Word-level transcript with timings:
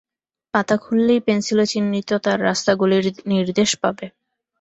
পাতা 0.53 0.75
খুললেই 0.77 1.19
পেনসিলে 1.19 1.65
চিহ্নিত 1.65 2.09
তার 2.25 2.37
রাস্তা-গলির 2.41 3.05
নির্দেশ 3.31 3.69
পাবে। 3.81 4.05